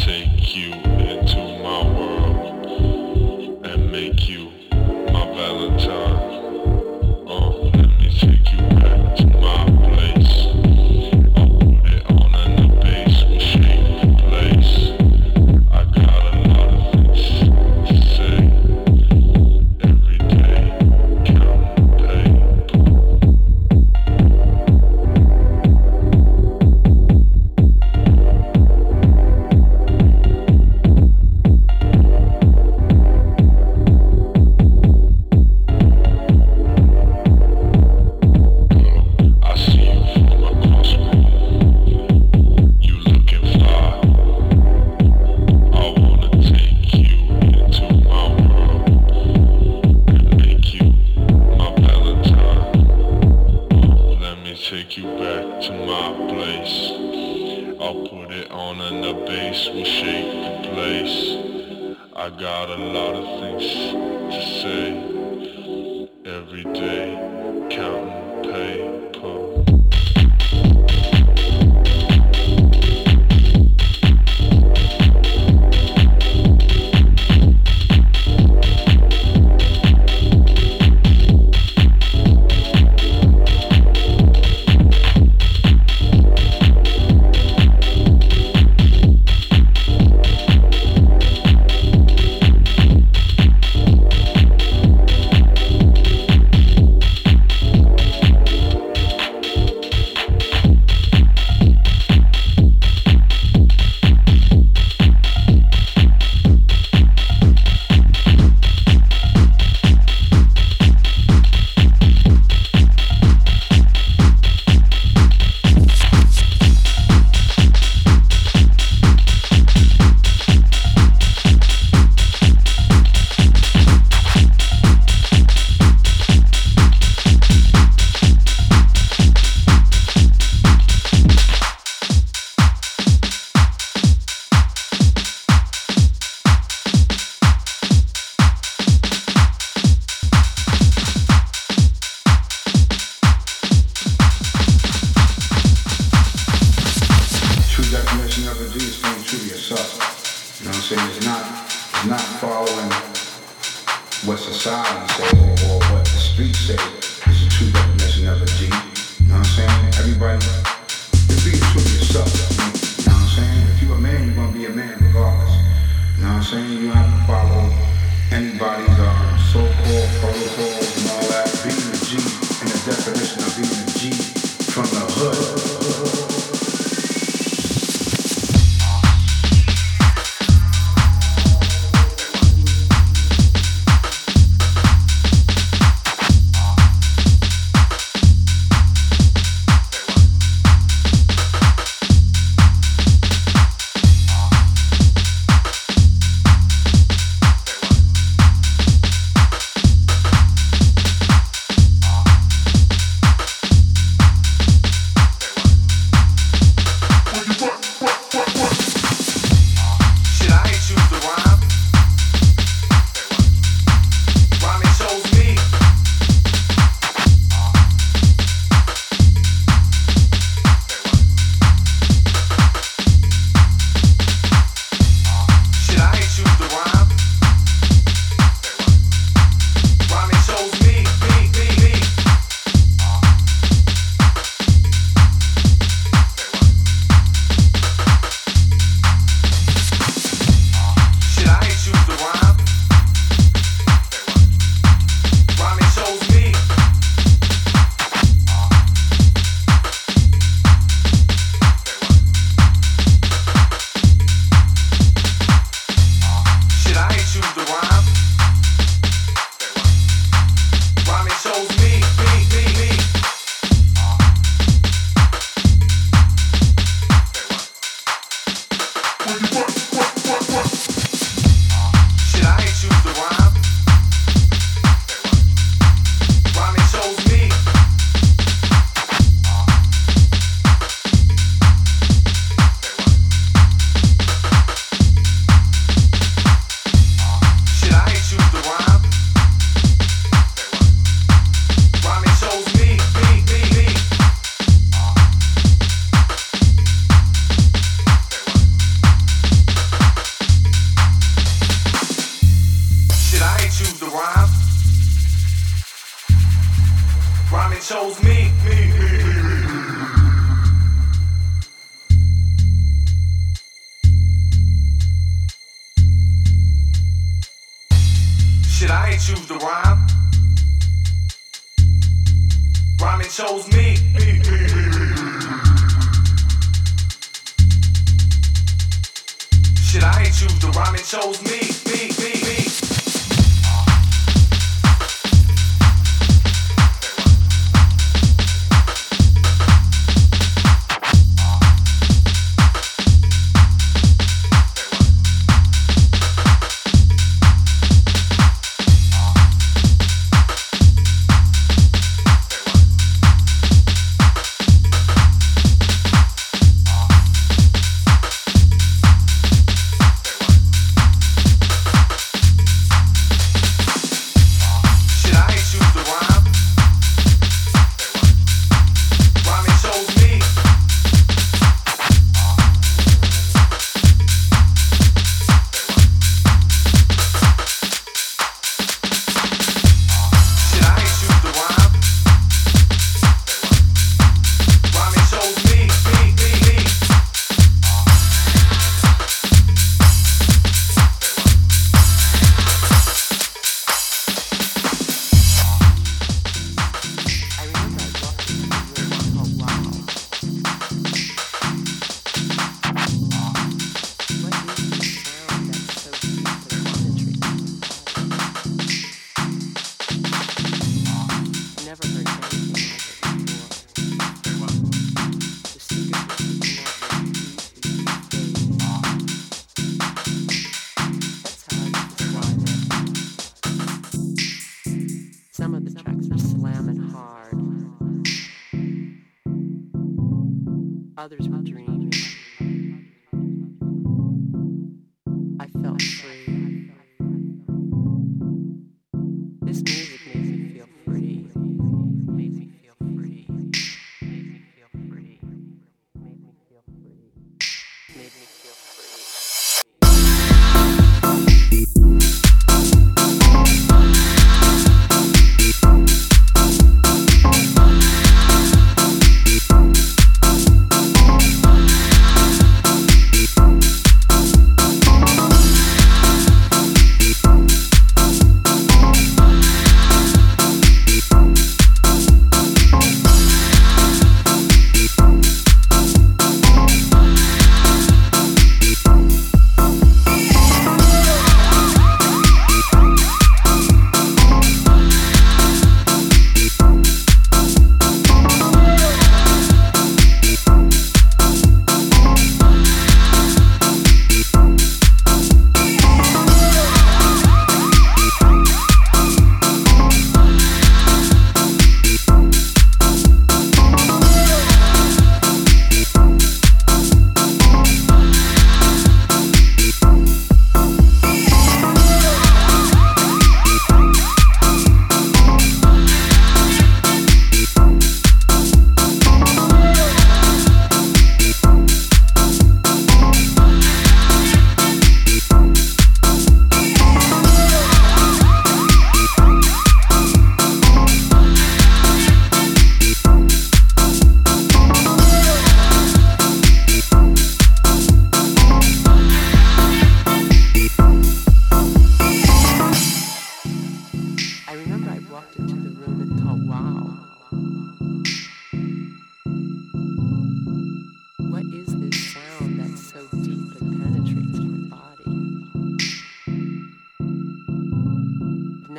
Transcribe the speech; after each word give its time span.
take 0.00 0.56
you 0.56 0.89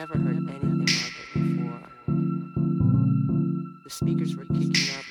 never 0.02 0.18
heard 0.18 0.38
anything 0.50 0.80
like 0.80 1.14
it 1.20 1.32
before. 1.36 1.80
The 3.84 3.90
speakers 3.92 4.36
were 4.36 4.46
kicking 4.46 4.90
up 4.98 5.06